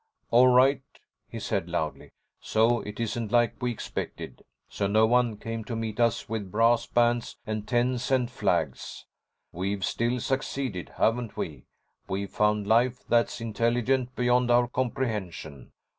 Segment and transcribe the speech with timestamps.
[0.31, 0.81] "All right,"
[1.27, 2.09] he said loudly,
[2.39, 4.41] "so it isn't like we expected.
[4.67, 9.05] So no one came to meet us with brass bands and ten cent flags.
[9.51, 11.65] We've still succeeded, haven't we?
[12.07, 15.71] We've found life that's intelligent beyond our comprehension.